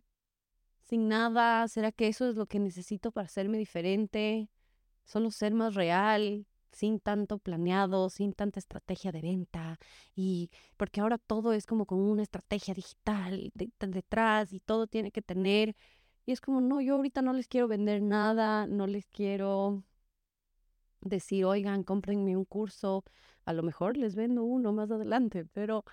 sin 0.84 1.08
nada. 1.08 1.66
¿Será 1.68 1.92
que 1.92 2.08
eso 2.08 2.28
es 2.28 2.36
lo 2.36 2.46
que 2.46 2.60
necesito 2.60 3.10
para 3.12 3.26
hacerme 3.26 3.58
diferente? 3.58 4.48
Solo 5.04 5.30
ser 5.30 5.54
más 5.54 5.74
real, 5.74 6.46
sin 6.72 7.00
tanto 7.00 7.38
planeado, 7.38 8.10
sin 8.10 8.32
tanta 8.32 8.58
estrategia 8.60 9.12
de 9.12 9.22
venta. 9.22 9.78
Y 10.14 10.50
porque 10.76 11.00
ahora 11.00 11.18
todo 11.18 11.52
es 11.52 11.66
como 11.66 11.86
con 11.86 12.00
una 12.00 12.22
estrategia 12.22 12.74
digital 12.74 13.52
detrás 13.54 14.52
y 14.52 14.60
todo 14.60 14.86
tiene 14.86 15.10
que 15.10 15.22
tener. 15.22 15.76
Y 16.26 16.32
es 16.32 16.40
como, 16.40 16.60
no, 16.60 16.80
yo 16.80 16.96
ahorita 16.96 17.22
no 17.22 17.32
les 17.32 17.48
quiero 17.48 17.68
vender 17.68 18.02
nada, 18.02 18.66
no 18.66 18.86
les 18.86 19.06
quiero 19.08 19.84
decir, 21.02 21.44
oigan, 21.44 21.82
cómprenme 21.84 22.36
un 22.36 22.44
curso, 22.46 23.04
a 23.44 23.52
lo 23.52 23.62
mejor 23.62 23.96
les 23.96 24.14
vendo 24.14 24.42
uno 24.44 24.72
más 24.72 24.90
adelante, 24.90 25.44
pero 25.52 25.84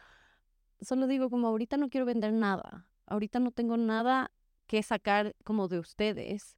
solo 0.79 1.05
digo 1.07 1.29
como 1.29 1.47
ahorita 1.47 1.77
no 1.77 1.89
quiero 1.89 2.05
vender 2.05 2.31
nada, 2.33 2.87
ahorita 3.07 3.39
no 3.39 3.51
tengo 3.51 3.75
nada 3.75 4.31
que 4.71 4.81
sacar 4.83 5.35
como 5.43 5.67
de 5.67 5.79
ustedes, 5.79 6.57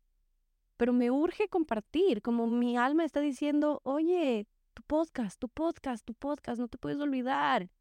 pero 0.78 0.94
me 0.94 1.10
urge 1.10 1.48
compartir, 1.48 2.22
como 2.22 2.46
mi 2.46 2.78
alma 2.78 3.06
está 3.06 3.22
diciendo, 3.22 3.82
oye, 3.84 4.46
tu 4.76 4.84
podcast, 4.84 5.40
tu 5.40 5.50
podcast, 5.50 6.06
tu 6.06 6.14
podcast, 6.14 6.60
no 6.60 6.68
te 6.68 6.78
puedes 6.78 7.00
olvidar. 7.00 7.72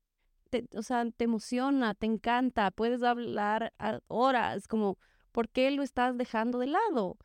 o 0.75 0.83
sea, 0.83 1.05
te 1.11 1.25
emociona, 1.25 1.93
te 1.93 2.07
encanta, 2.07 2.71
puedes 2.71 3.03
hablar 3.03 3.75
horas, 4.09 4.69
como, 4.69 4.97
¿por 5.33 5.51
qué 5.51 5.71
lo 5.71 5.83
estás 5.83 6.17
dejando 6.17 6.59
de 6.59 6.69
lado? 6.69 7.19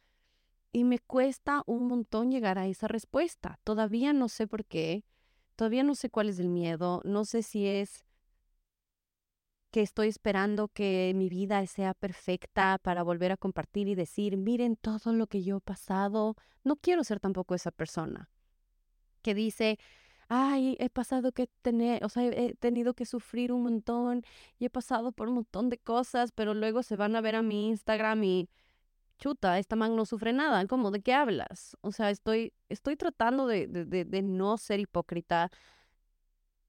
Y 0.73 0.83
me 0.83 0.99
cuesta 0.99 1.63
un 1.65 1.87
montón 1.87 2.29
llegar 2.29 2.59
a 2.59 2.67
esa 2.67 2.89
respuesta. 2.89 3.57
Todavía 3.63 4.11
no 4.11 4.27
sé 4.27 4.47
por 4.47 4.65
qué, 4.65 5.05
todavía 5.55 5.83
no 5.83 5.95
sé 5.95 6.09
cuál 6.09 6.27
es 6.27 6.39
el 6.39 6.49
miedo, 6.49 6.99
no 7.05 7.23
sé 7.23 7.41
si 7.41 7.67
es 7.67 8.03
que 9.71 9.81
estoy 9.81 10.07
esperando 10.07 10.69
que 10.69 11.11
mi 11.15 11.29
vida 11.29 11.65
sea 11.67 11.93
perfecta 11.93 12.79
para 12.81 13.03
volver 13.03 13.31
a 13.31 13.37
compartir 13.37 13.87
y 13.87 13.95
decir, 13.95 14.37
miren 14.37 14.75
todo 14.75 15.13
lo 15.13 15.27
que 15.27 15.43
yo 15.43 15.57
he 15.57 15.61
pasado. 15.61 16.35
No 16.63 16.77
quiero 16.77 17.03
ser 17.03 17.19
tampoco 17.19 17.55
esa 17.55 17.71
persona 17.71 18.29
que 19.21 19.33
dice, 19.33 19.77
ay, 20.29 20.77
he 20.79 20.89
pasado 20.89 21.31
que 21.31 21.47
tener, 21.61 22.03
o 22.05 22.09
sea, 22.09 22.23
he 22.25 22.55
tenido 22.55 22.93
que 22.93 23.05
sufrir 23.05 23.51
un 23.51 23.63
montón 23.63 24.23
y 24.59 24.65
he 24.65 24.69
pasado 24.69 25.11
por 25.11 25.27
un 25.27 25.35
montón 25.35 25.69
de 25.69 25.77
cosas, 25.77 26.31
pero 26.31 26.53
luego 26.53 26.83
se 26.83 26.95
van 26.95 27.15
a 27.15 27.21
ver 27.21 27.35
a 27.35 27.41
mi 27.41 27.67
Instagram 27.67 28.23
y 28.23 28.49
chuta, 29.17 29.59
esta 29.59 29.75
man 29.75 29.95
no 29.95 30.05
sufre 30.05 30.33
nada, 30.33 30.65
¿cómo? 30.67 30.91
¿De 30.91 31.01
qué 31.01 31.13
hablas? 31.13 31.75
O 31.81 31.91
sea, 31.91 32.09
estoy, 32.09 32.53
estoy 32.69 32.95
tratando 32.95 33.47
de, 33.47 33.67
de, 33.67 34.05
de, 34.05 34.21
no 34.21 34.57
ser 34.57 34.79
hipócrita, 34.79 35.49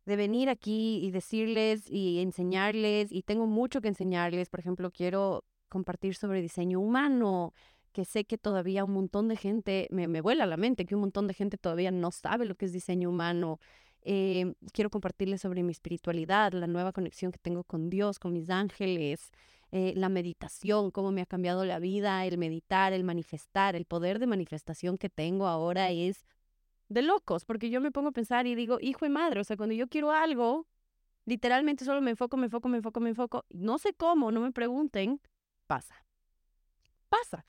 de 0.09 0.17
venir 0.17 0.49
aquí 0.49 1.01
y 1.05 1.11
decirles 1.11 1.85
y 1.87 2.21
enseñarles, 2.21 3.13
y 3.13 3.23
tengo 3.25 3.47
mucho 3.47 3.83
que 3.83 3.89
enseñarles, 3.89 4.49
por 4.49 4.59
ejemplo, 4.59 4.91
quiero 4.91 5.45
compartir 5.69 6.15
sobre 6.15 6.41
diseño 6.41 6.81
humano, 6.81 7.53
que 7.93 8.07
sé 8.07 8.25
que 8.25 8.39
todavía 8.39 8.87
un 8.87 8.93
montón 8.93 9.29
de 9.29 9.37
gente, 9.37 9.87
me, 9.91 10.09
me 10.09 10.23
vuela 10.23 10.47
la 10.47 10.57
mente 10.57 10.87
que 10.87 10.95
un 10.95 11.03
montón 11.03 11.27
de 11.27 11.35
gente 11.35 11.59
todavía 11.59 11.91
no 11.91 12.11
sabe 12.11 12.47
lo 12.47 12.55
que 12.55 12.65
es 12.65 12.73
diseño 12.73 13.11
humano. 13.11 13.61
Eh, 14.01 14.55
quiero 14.73 14.89
compartirles 14.89 15.43
sobre 15.43 15.63
mi 15.63 15.73
espiritualidad, 15.73 16.53
la 16.55 16.67
nueva 16.67 16.93
conexión 16.93 17.31
que 17.31 17.39
tengo 17.39 17.63
con 17.65 17.91
Dios, 17.91 18.19
con 18.19 18.33
mis 18.33 18.49
ángeles, 18.49 19.31
eh, 19.73 19.93
la 19.95 20.09
meditación, 20.09 20.91
cómo 20.91 21.13
me 21.13 21.21
ha 21.21 21.27
cambiado 21.27 21.67
la 21.67 21.81
vida, 21.81 22.25
el 22.25 22.39
meditar, 22.39 22.95
el 22.95 23.05
manifestar, 23.05 23.77
el 23.77 23.85
poder 23.85 24.21
de 24.21 24.27
manifestación 24.27 24.97
que 24.97 25.11
tengo 25.11 25.47
ahora 25.49 25.91
es 25.91 26.25
de 26.89 27.03
locos, 27.03 27.45
porque 27.45 27.71
yo 27.71 27.81
me 27.81 27.91
pongo 27.91 28.09
a 28.09 28.13
pensar 28.13 28.47
y 28.47 28.55
digo, 28.55 28.79
hijo 28.81 29.07
y 29.07 29.11
madre, 29.11 29.41
o 29.41 29.45
sea, 29.45 29.57
cuando 29.57 29.75
yo 29.75 29.89
quiero 29.89 30.11
algo, 30.11 30.67
literalmente 31.25 31.85
solo 31.85 32.01
me 32.01 32.11
enfoco, 32.11 32.37
me 32.37 32.47
enfoco, 32.47 32.69
me 32.69 32.79
enfoco, 32.79 33.01
me 33.01 33.11
enfoco, 33.11 33.45
no 33.51 33.79
sé 33.79 33.93
cómo, 33.95 34.33
no 34.33 34.41
me 34.41 34.53
pregunten, 34.53 35.21
pasa, 35.67 36.05
pasa. 37.09 37.45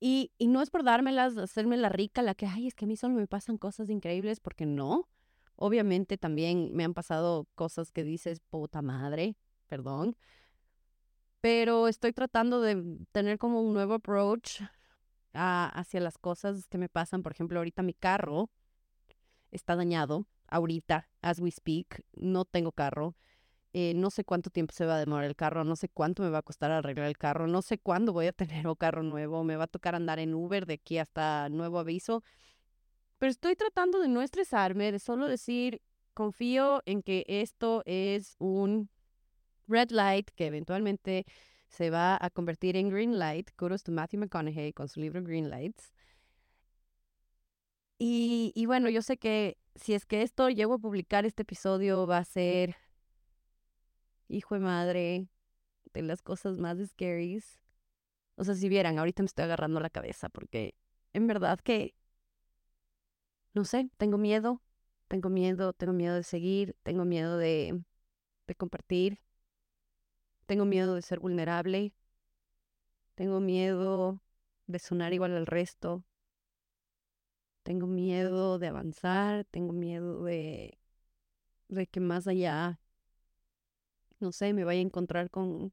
Y, 0.00 0.32
y 0.38 0.48
no 0.48 0.62
es 0.62 0.70
por 0.70 0.82
dármelas, 0.82 1.36
hacerme 1.36 1.76
la 1.76 1.90
rica, 1.90 2.22
la 2.22 2.34
que, 2.34 2.46
ay, 2.46 2.66
es 2.66 2.74
que 2.74 2.86
a 2.86 2.88
mí 2.88 2.96
solo 2.96 3.14
me 3.14 3.26
pasan 3.26 3.58
cosas 3.58 3.90
increíbles, 3.90 4.40
porque 4.40 4.66
no. 4.66 5.08
Obviamente 5.56 6.16
también 6.16 6.70
me 6.72 6.84
han 6.84 6.94
pasado 6.94 7.46
cosas 7.54 7.92
que 7.92 8.02
dices, 8.02 8.40
puta 8.40 8.80
madre, 8.80 9.36
perdón, 9.68 10.16
pero 11.40 11.86
estoy 11.88 12.12
tratando 12.12 12.60
de 12.60 12.82
tener 13.12 13.38
como 13.38 13.60
un 13.62 13.72
nuevo 13.72 13.94
approach 13.94 14.62
hacia 15.32 16.00
las 16.00 16.18
cosas 16.18 16.66
que 16.66 16.78
me 16.78 16.88
pasan. 16.88 17.22
Por 17.22 17.32
ejemplo, 17.32 17.58
ahorita 17.58 17.82
mi 17.82 17.94
carro 17.94 18.50
está 19.50 19.76
dañado, 19.76 20.26
ahorita, 20.48 21.08
as 21.22 21.40
we 21.40 21.50
speak, 21.50 22.04
no 22.14 22.44
tengo 22.44 22.72
carro. 22.72 23.14
Eh, 23.72 23.94
no 23.94 24.10
sé 24.10 24.24
cuánto 24.24 24.50
tiempo 24.50 24.74
se 24.74 24.84
va 24.84 24.96
a 24.96 24.98
demorar 24.98 25.26
el 25.26 25.36
carro, 25.36 25.62
no 25.62 25.76
sé 25.76 25.88
cuánto 25.88 26.24
me 26.24 26.30
va 26.30 26.38
a 26.38 26.42
costar 26.42 26.72
arreglar 26.72 27.06
el 27.06 27.16
carro, 27.16 27.46
no 27.46 27.62
sé 27.62 27.78
cuándo 27.78 28.12
voy 28.12 28.26
a 28.26 28.32
tener 28.32 28.66
un 28.66 28.74
carro 28.74 29.02
nuevo, 29.02 29.44
me 29.44 29.56
va 29.56 29.64
a 29.64 29.68
tocar 29.68 29.94
andar 29.94 30.18
en 30.18 30.34
Uber 30.34 30.66
de 30.66 30.74
aquí 30.74 30.98
hasta 30.98 31.48
nuevo 31.48 31.78
aviso. 31.78 32.24
Pero 33.18 33.30
estoy 33.30 33.54
tratando 33.54 34.00
de 34.00 34.08
no 34.08 34.22
estresarme, 34.22 34.90
de 34.90 34.98
solo 34.98 35.28
decir, 35.28 35.82
confío 36.14 36.82
en 36.86 37.02
que 37.02 37.24
esto 37.28 37.82
es 37.86 38.34
un 38.38 38.88
red 39.68 39.90
light, 39.90 40.30
que 40.34 40.46
eventualmente 40.46 41.26
se 41.68 41.90
va 41.90 42.18
a 42.20 42.30
convertir 42.30 42.76
en 42.76 42.88
green 42.88 43.18
light. 43.18 43.50
Kudos 43.56 43.84
to 43.84 43.92
Matthew 43.92 44.20
McConaughey 44.20 44.72
con 44.72 44.88
su 44.88 45.00
libro 45.00 45.22
Green 45.22 45.48
Lights. 45.48 45.92
Y, 48.02 48.64
bueno, 48.64 48.88
yo 48.88 49.02
sé 49.02 49.18
que 49.18 49.58
si 49.74 49.92
es 49.92 50.06
que 50.06 50.22
esto 50.22 50.48
llego 50.48 50.74
a 50.74 50.78
publicar 50.78 51.26
este 51.26 51.42
episodio 51.42 52.06
va 52.06 52.16
a 52.16 52.24
ser, 52.24 52.74
hijo 54.28 54.54
de 54.54 54.60
madre, 54.62 55.28
de 55.92 56.02
las 56.02 56.22
cosas 56.22 56.56
más 56.56 56.78
scary. 56.78 57.42
O 58.36 58.44
sea, 58.44 58.54
si 58.54 58.70
vieran, 58.70 58.98
ahorita 58.98 59.22
me 59.22 59.26
estoy 59.26 59.44
agarrando 59.44 59.80
la 59.80 59.90
cabeza 59.90 60.30
porque 60.30 60.74
en 61.12 61.26
verdad 61.26 61.60
que, 61.60 61.94
no 63.52 63.66
sé, 63.66 63.90
tengo 63.98 64.16
miedo, 64.16 64.62
tengo 65.06 65.28
miedo, 65.28 65.74
tengo 65.74 65.92
miedo 65.92 66.14
de 66.14 66.22
seguir, 66.22 66.74
tengo 66.82 67.04
miedo 67.04 67.36
de 67.36 67.84
compartir, 68.56 69.20
tengo 70.46 70.64
miedo 70.64 70.94
de 70.94 71.02
ser 71.02 71.20
vulnerable. 71.20 71.92
Tengo 73.14 73.38
miedo 73.40 74.22
de 74.66 74.78
sonar 74.78 75.12
igual 75.12 75.36
al 75.36 75.46
resto. 75.46 76.02
Tengo 77.62 77.86
miedo 77.86 78.58
de 78.58 78.68
avanzar. 78.68 79.44
Tengo 79.44 79.72
miedo 79.72 80.24
de, 80.24 80.78
de 81.68 81.86
que 81.86 82.00
más 82.00 82.26
allá, 82.26 82.80
no 84.18 84.32
sé, 84.32 84.52
me 84.52 84.64
vaya 84.64 84.80
a 84.80 84.82
encontrar 84.82 85.30
con, 85.30 85.72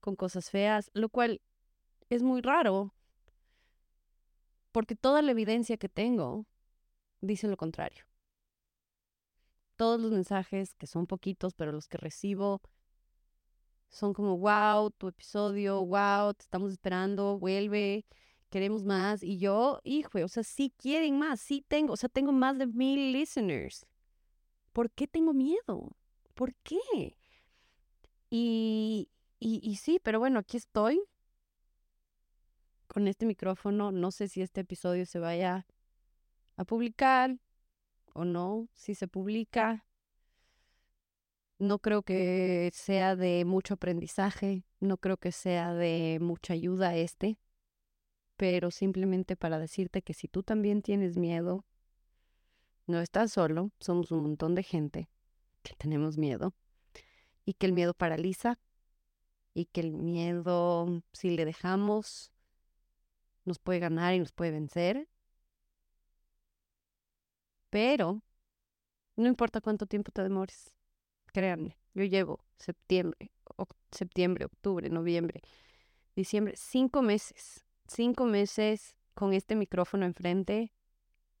con 0.00 0.16
cosas 0.16 0.50
feas, 0.50 0.90
lo 0.94 1.08
cual 1.08 1.40
es 2.08 2.22
muy 2.22 2.40
raro. 2.40 2.94
Porque 4.72 4.94
toda 4.94 5.22
la 5.22 5.32
evidencia 5.32 5.76
que 5.76 5.88
tengo 5.88 6.46
dice 7.20 7.48
lo 7.48 7.56
contrario. 7.56 8.04
Todos 9.76 10.00
los 10.00 10.12
mensajes, 10.12 10.74
que 10.74 10.86
son 10.86 11.06
poquitos, 11.06 11.54
pero 11.54 11.72
los 11.72 11.88
que 11.88 11.96
recibo, 11.96 12.60
son 13.88 14.12
como, 14.12 14.38
wow, 14.38 14.90
tu 14.90 15.08
episodio, 15.08 15.84
wow, 15.84 16.34
te 16.34 16.42
estamos 16.42 16.70
esperando, 16.70 17.38
vuelve, 17.38 18.06
queremos 18.50 18.84
más. 18.84 19.22
Y 19.22 19.38
yo, 19.38 19.80
hijo, 19.84 20.18
o 20.22 20.28
sea, 20.28 20.42
sí 20.42 20.72
quieren 20.76 21.18
más, 21.18 21.40
sí 21.40 21.64
tengo, 21.66 21.94
o 21.94 21.96
sea, 21.96 22.08
tengo 22.08 22.32
más 22.32 22.58
de 22.58 22.66
mil 22.66 23.12
listeners. 23.12 23.86
¿Por 24.72 24.90
qué 24.90 25.06
tengo 25.06 25.32
miedo? 25.32 25.96
¿Por 26.34 26.54
qué? 26.56 27.16
Y, 28.28 29.08
y, 29.38 29.60
y 29.62 29.76
sí, 29.76 30.00
pero 30.02 30.18
bueno, 30.18 30.38
aquí 30.38 30.56
estoy 30.56 31.02
con 32.86 33.08
este 33.08 33.26
micrófono. 33.26 33.92
No 33.92 34.10
sé 34.10 34.28
si 34.28 34.42
este 34.42 34.60
episodio 34.62 35.06
se 35.06 35.18
vaya 35.18 35.66
a 36.56 36.64
publicar 36.64 37.38
o 38.12 38.24
no. 38.24 38.68
Si 38.74 38.94
se 38.94 39.08
publica, 39.08 39.86
no 41.58 41.78
creo 41.78 42.02
que 42.02 42.70
sea 42.72 43.16
de 43.16 43.44
mucho 43.44 43.74
aprendizaje, 43.74 44.64
no 44.80 44.96
creo 44.96 45.16
que 45.18 45.32
sea 45.32 45.74
de 45.74 46.18
mucha 46.20 46.54
ayuda 46.54 46.96
este, 46.96 47.38
pero 48.40 48.70
simplemente 48.70 49.36
para 49.36 49.58
decirte 49.58 50.00
que 50.00 50.14
si 50.14 50.26
tú 50.26 50.42
también 50.42 50.80
tienes 50.80 51.18
miedo, 51.18 51.66
no 52.86 52.98
estás 53.00 53.32
solo, 53.32 53.70
somos 53.80 54.10
un 54.12 54.22
montón 54.22 54.54
de 54.54 54.62
gente 54.62 55.10
que 55.62 55.74
tenemos 55.74 56.16
miedo 56.16 56.54
y 57.44 57.52
que 57.52 57.66
el 57.66 57.74
miedo 57.74 57.92
paraliza 57.92 58.58
y 59.52 59.66
que 59.66 59.82
el 59.82 59.92
miedo, 59.92 61.02
si 61.12 61.36
le 61.36 61.44
dejamos, 61.44 62.32
nos 63.44 63.58
puede 63.58 63.78
ganar 63.78 64.14
y 64.14 64.20
nos 64.20 64.32
puede 64.32 64.52
vencer. 64.52 65.06
Pero 67.68 68.22
no 69.16 69.28
importa 69.28 69.60
cuánto 69.60 69.84
tiempo 69.84 70.12
te 70.12 70.22
demores, 70.22 70.74
créanme, 71.34 71.76
yo 71.92 72.04
llevo 72.04 72.42
septiembre, 72.56 73.32
septiembre, 73.92 74.46
octubre, 74.46 74.88
noviembre, 74.88 75.42
diciembre, 76.16 76.54
cinco 76.56 77.02
meses, 77.02 77.66
cinco 77.90 78.24
meses 78.24 78.94
con 79.14 79.32
este 79.32 79.56
micrófono 79.56 80.06
enfrente 80.06 80.72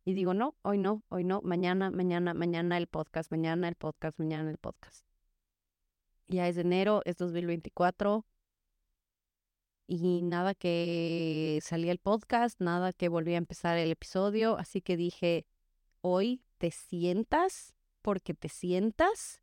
y 0.04 0.14
digo, 0.14 0.34
no, 0.34 0.56
hoy 0.62 0.78
no, 0.78 1.04
hoy 1.08 1.22
no, 1.24 1.40
mañana, 1.42 1.90
mañana, 1.90 2.34
mañana 2.34 2.76
el 2.76 2.88
podcast, 2.88 3.30
mañana 3.30 3.68
el 3.68 3.76
podcast, 3.76 4.18
mañana 4.18 4.50
el 4.50 4.58
podcast. 4.58 5.06
Ya 6.26 6.48
es 6.48 6.56
enero, 6.56 7.02
es 7.04 7.16
2024 7.18 8.26
y 9.86 10.22
nada 10.22 10.54
que 10.54 11.60
salía 11.62 11.92
el 11.92 11.98
podcast, 11.98 12.60
nada 12.60 12.92
que 12.92 13.08
volví 13.08 13.34
a 13.34 13.38
empezar 13.38 13.78
el 13.78 13.90
episodio, 13.90 14.58
así 14.58 14.80
que 14.80 14.96
dije, 14.96 15.46
hoy 16.00 16.42
te 16.58 16.72
sientas 16.72 17.74
porque 18.02 18.34
te 18.34 18.48
sientas 18.48 19.40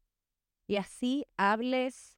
y 0.68 0.76
así 0.76 1.26
hables 1.38 2.18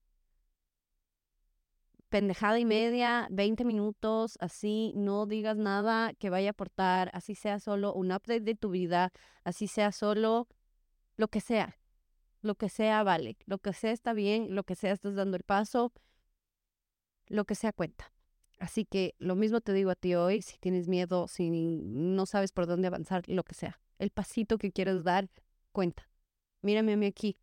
pendejada 2.10 2.60
y 2.60 2.66
media, 2.66 3.28
20 3.32 3.64
minutos, 3.66 4.38
así 4.42 4.94
no 4.96 5.26
digas 5.26 5.58
nada 5.58 6.14
que 6.14 6.30
vaya 6.30 6.50
a 6.50 6.52
aportar, 6.52 7.10
así 7.14 7.36
sea 7.36 7.60
solo 7.60 7.94
un 7.94 8.12
update 8.12 8.42
de 8.42 8.56
tu 8.56 8.70
vida, 8.72 9.12
así 9.44 9.68
sea 9.68 9.92
solo 9.92 10.48
lo 11.16 11.28
que 11.28 11.40
sea, 11.40 11.78
lo 12.42 12.56
que 12.56 12.70
sea 12.70 13.04
vale, 13.04 13.38
lo 13.46 13.60
que 13.60 13.74
sea 13.74 13.92
está 13.92 14.14
bien, 14.14 14.56
lo 14.56 14.64
que 14.64 14.76
sea 14.76 14.92
estás 14.92 15.16
dando 15.16 15.38
el 15.38 15.44
paso, 15.44 15.94
lo 17.28 17.46
que 17.46 17.56
sea 17.56 17.74
cuenta. 17.74 18.12
Así 18.60 18.86
que 18.86 19.16
lo 19.20 19.36
mismo 19.36 19.62
te 19.62 19.72
digo 19.72 19.92
a 19.92 19.96
ti 19.96 20.16
hoy, 20.16 20.42
si 20.42 20.58
tienes 20.58 20.88
miedo, 20.88 21.28
si 21.28 21.50
no 21.52 22.26
sabes 22.26 22.52
por 22.52 22.68
dónde 22.68 22.88
avanzar, 22.88 23.24
lo 23.28 23.44
que 23.44 23.54
sea, 23.54 23.80
el 24.00 24.10
pasito 24.10 24.58
que 24.58 24.72
quieres 24.72 25.04
dar, 25.04 25.30
cuenta. 25.72 26.10
Mírame 26.62 26.94
a 26.94 26.98
mí 26.98 27.06
aquí, 27.06 27.38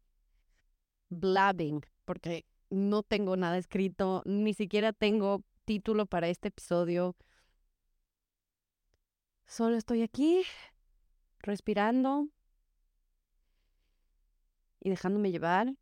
blabbing, 1.09 1.83
porque 2.05 2.45
no 2.71 3.03
tengo 3.03 3.37
nada 3.37 3.59
escrito, 3.59 4.23
ni 4.25 4.55
siquiera 4.55 4.93
tengo 4.93 5.43
título 5.65 6.07
para 6.07 6.29
este 6.29 6.49
episodio. 6.49 7.17
Solo 9.47 9.77
estoy 9.77 10.03
aquí, 10.03 10.43
respirando 11.41 12.29
y 14.81 14.91
dejándome 14.91 15.31
llevar 15.31 15.75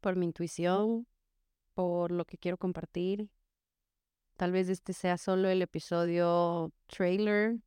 por 0.00 0.16
mi 0.16 0.26
intuición, 0.26 1.06
por 1.74 2.10
lo 2.10 2.24
que 2.24 2.38
quiero 2.38 2.58
compartir. 2.58 3.28
Tal 4.36 4.52
vez 4.52 4.68
este 4.68 4.92
sea 4.92 5.16
solo 5.16 5.48
el 5.48 5.62
episodio 5.62 6.72
trailer 6.86 7.58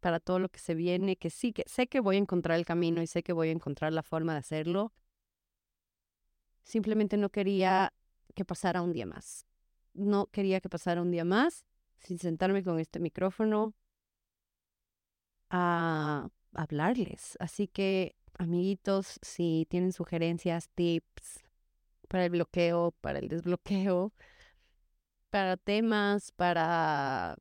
para 0.00 0.20
todo 0.20 0.38
lo 0.38 0.48
que 0.48 0.58
se 0.58 0.74
viene, 0.74 1.16
que 1.16 1.30
sí, 1.30 1.52
que 1.52 1.64
sé 1.66 1.86
que 1.86 2.00
voy 2.00 2.16
a 2.16 2.18
encontrar 2.20 2.58
el 2.58 2.66
camino 2.66 3.02
y 3.02 3.06
sé 3.06 3.22
que 3.22 3.32
voy 3.32 3.48
a 3.48 3.52
encontrar 3.52 3.92
la 3.92 4.02
forma 4.02 4.32
de 4.32 4.40
hacerlo, 4.40 4.92
Simplemente 6.62 7.16
no 7.16 7.30
quería 7.30 7.92
que 8.34 8.44
pasara 8.44 8.82
un 8.82 8.92
día 8.92 9.06
más. 9.06 9.46
No 9.94 10.26
quería 10.26 10.60
que 10.60 10.68
pasara 10.68 11.02
un 11.02 11.10
día 11.10 11.24
más 11.24 11.66
sin 12.00 12.18
sentarme 12.18 12.64
con 12.64 12.78
este 12.78 12.98
micrófono 12.98 13.74
a 15.50 16.28
hablarles. 16.54 17.36
Así 17.38 17.68
que, 17.68 18.16
amiguitos, 18.38 19.18
si 19.22 19.66
tienen 19.70 19.92
sugerencias, 19.92 20.68
tips 20.70 21.44
para 22.08 22.24
el 22.26 22.30
bloqueo, 22.30 22.92
para 23.00 23.18
el 23.18 23.28
desbloqueo, 23.28 24.12
para 25.30 25.56
temas, 25.56 26.32
para... 26.32 27.36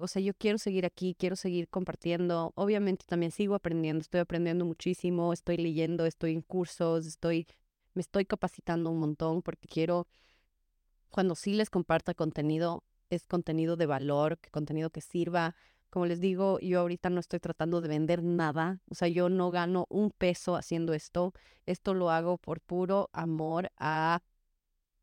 O 0.00 0.08
sea, 0.08 0.20
yo 0.22 0.34
quiero 0.34 0.58
seguir 0.58 0.86
aquí, 0.86 1.14
quiero 1.16 1.36
seguir 1.36 1.68
compartiendo. 1.68 2.52
Obviamente 2.56 3.04
también 3.06 3.32
sigo 3.32 3.54
aprendiendo, 3.54 4.02
estoy 4.02 4.20
aprendiendo 4.20 4.64
muchísimo, 4.64 5.32
estoy 5.32 5.56
leyendo, 5.56 6.04
estoy 6.06 6.32
en 6.32 6.42
cursos, 6.42 7.06
estoy 7.06 7.46
me 7.94 8.02
estoy 8.02 8.24
capacitando 8.26 8.90
un 8.90 8.98
montón 8.98 9.42
porque 9.42 9.68
quiero, 9.68 10.06
cuando 11.10 11.34
sí 11.34 11.54
les 11.54 11.70
comparta 11.70 12.14
contenido, 12.14 12.84
es 13.10 13.26
contenido 13.26 13.76
de 13.76 13.86
valor, 13.86 14.38
contenido 14.50 14.90
que 14.90 15.00
sirva. 15.00 15.54
Como 15.90 16.06
les 16.06 16.20
digo, 16.20 16.58
yo 16.60 16.80
ahorita 16.80 17.08
no 17.10 17.20
estoy 17.20 17.38
tratando 17.40 17.80
de 17.80 17.88
vender 17.88 18.22
nada, 18.22 18.80
o 18.90 18.94
sea, 18.96 19.08
yo 19.08 19.28
no 19.28 19.50
gano 19.50 19.86
un 19.88 20.10
peso 20.10 20.56
haciendo 20.56 20.92
esto. 20.92 21.32
Esto 21.66 21.94
lo 21.94 22.10
hago 22.10 22.36
por 22.38 22.60
puro 22.60 23.10
amor 23.12 23.70
a 23.78 24.22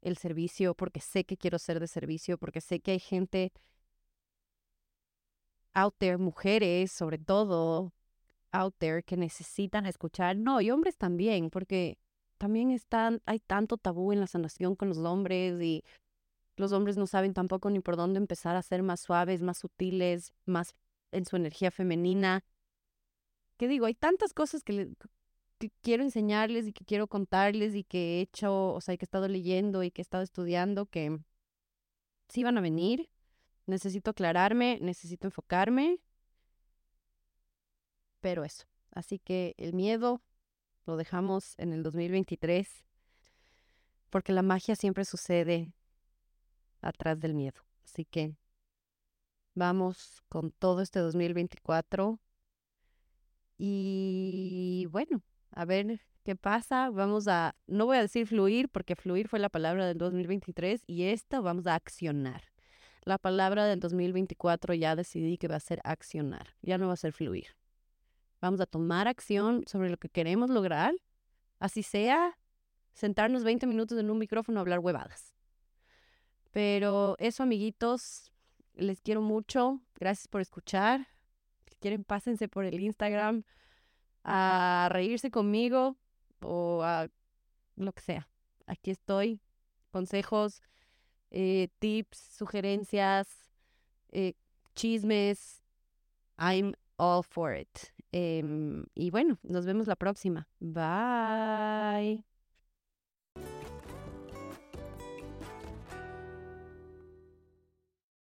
el 0.01 0.17
servicio, 0.17 0.75
porque 0.75 0.99
sé 0.99 1.23
que 1.25 1.37
quiero 1.37 1.59
ser 1.59 1.79
de 1.79 1.87
servicio, 1.87 2.37
porque 2.37 2.59
sé 2.61 2.81
que 2.81 2.91
hay 2.91 2.99
gente 2.99 3.53
out 5.73 5.95
there, 5.97 6.17
mujeres 6.17 6.91
sobre 6.91 7.17
todo, 7.17 7.93
out 8.51 8.75
there 8.79 9.03
que 9.03 9.17
necesitan 9.17 9.85
escuchar, 9.85 10.35
no, 10.35 10.61
y 10.61 10.71
hombres 10.71 10.97
también, 10.97 11.49
porque 11.49 11.97
también 12.41 12.71
están, 12.71 13.21
hay 13.27 13.37
tanto 13.37 13.77
tabú 13.77 14.11
en 14.11 14.19
la 14.19 14.25
sanación 14.25 14.75
con 14.75 14.89
los 14.89 14.97
hombres 14.97 15.61
y 15.61 15.83
los 16.55 16.71
hombres 16.71 16.97
no 16.97 17.05
saben 17.05 17.35
tampoco 17.35 17.69
ni 17.69 17.81
por 17.81 17.97
dónde 17.97 18.17
empezar 18.17 18.55
a 18.55 18.63
ser 18.63 18.81
más 18.81 18.99
suaves, 18.99 19.43
más 19.43 19.59
sutiles, 19.59 20.33
más 20.47 20.73
en 21.11 21.25
su 21.25 21.35
energía 21.35 21.69
femenina. 21.69 22.43
¿Qué 23.57 23.67
digo? 23.67 23.85
Hay 23.85 23.93
tantas 23.93 24.33
cosas 24.33 24.63
que, 24.63 24.91
quiero 25.81 26.01
enseñarles 26.01 26.65
y 26.67 26.73
que 26.73 26.83
quiero 26.83 27.05
contarles 27.05 27.75
y 27.75 27.83
que 27.83 28.17
he 28.17 28.21
hecho, 28.21 28.73
o 28.73 28.81
sea, 28.81 28.97
que 28.97 29.03
he 29.03 29.05
estado 29.05 29.27
leyendo 29.27 29.83
y 29.83 29.91
que 29.91 30.01
he 30.01 30.07
estado 30.09 30.23
estudiando 30.23 30.87
que 30.87 31.19
sí 32.27 32.43
van 32.43 32.57
a 32.57 32.61
venir. 32.61 33.07
Necesito 33.67 34.09
aclararme, 34.09 34.79
necesito 34.81 35.27
enfocarme. 35.27 35.99
Pero 38.19 38.43
eso. 38.43 38.65
Así 38.89 39.19
que 39.19 39.53
el 39.57 39.73
miedo 39.73 40.23
lo 40.91 40.97
dejamos 40.97 41.55
en 41.57 41.71
el 41.71 41.83
2023, 41.83 42.67
porque 44.09 44.33
la 44.33 44.41
magia 44.41 44.75
siempre 44.75 45.05
sucede 45.05 45.73
atrás 46.81 47.17
del 47.21 47.33
miedo. 47.33 47.61
Así 47.85 48.03
que 48.03 48.35
vamos 49.53 50.21
con 50.27 50.51
todo 50.51 50.81
este 50.81 50.99
2024 50.99 52.19
y 53.57 54.85
bueno, 54.91 55.21
a 55.51 55.63
ver 55.63 56.01
qué 56.25 56.35
pasa. 56.35 56.89
Vamos 56.89 57.29
a, 57.29 57.55
no 57.67 57.85
voy 57.85 57.97
a 57.97 58.01
decir 58.01 58.27
fluir, 58.27 58.67
porque 58.67 58.97
fluir 58.97 59.29
fue 59.29 59.39
la 59.39 59.49
palabra 59.49 59.87
del 59.87 59.97
2023 59.97 60.83
y 60.87 61.03
esta 61.03 61.39
vamos 61.39 61.67
a 61.67 61.75
accionar. 61.75 62.43
La 63.05 63.17
palabra 63.17 63.65
del 63.65 63.79
2024 63.79 64.73
ya 64.73 64.97
decidí 64.97 65.37
que 65.37 65.47
va 65.47 65.55
a 65.55 65.61
ser 65.61 65.79
accionar, 65.85 66.47
ya 66.61 66.77
no 66.77 66.87
va 66.87 66.93
a 66.93 66.97
ser 66.97 67.13
fluir. 67.13 67.60
Vamos 68.41 68.59
a 68.59 68.65
tomar 68.65 69.07
acción 69.07 69.63
sobre 69.67 69.89
lo 69.89 69.97
que 69.97 70.09
queremos 70.09 70.49
lograr, 70.49 70.93
así 71.59 71.83
sea 71.83 72.37
sentarnos 72.93 73.43
20 73.43 73.67
minutos 73.67 73.97
en 73.99 74.09
un 74.09 74.17
micrófono 74.17 74.59
a 74.59 74.61
hablar 74.61 74.79
huevadas. 74.79 75.35
Pero 76.51 77.15
eso, 77.19 77.43
amiguitos, 77.43 78.31
les 78.73 78.99
quiero 79.01 79.21
mucho. 79.21 79.81
Gracias 79.95 80.27
por 80.27 80.41
escuchar. 80.41 81.07
Si 81.67 81.75
quieren, 81.75 82.03
pásense 82.03 82.47
por 82.47 82.65
el 82.65 82.79
Instagram 82.79 83.43
a 84.23 84.89
reírse 84.91 85.31
conmigo 85.31 85.97
o 86.41 86.83
a 86.83 87.07
lo 87.75 87.93
que 87.93 88.01
sea. 88.01 88.27
Aquí 88.67 88.91
estoy. 88.91 89.39
Consejos, 89.91 90.61
eh, 91.31 91.69
tips, 91.79 92.17
sugerencias, 92.17 93.27
eh, 94.11 94.33
chismes. 94.75 95.63
I'm 96.37 96.73
all 96.97 97.23
for 97.23 97.53
it. 97.55 97.91
Em, 98.11 98.85
y 98.95 99.09
bueno, 99.11 99.39
nos 99.43 99.65
vemos 99.65 99.87
la 99.87 99.95
próxima. 99.95 100.47
Bye. 100.59 102.30